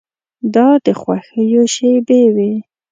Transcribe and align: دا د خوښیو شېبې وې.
دا 0.53 0.67
د 0.85 0.87
خوښیو 0.99 1.63
شېبې 1.75 2.21
وې. 2.35 2.53